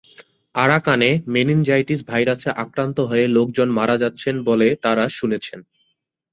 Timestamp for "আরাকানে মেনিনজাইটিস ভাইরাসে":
0.55-2.49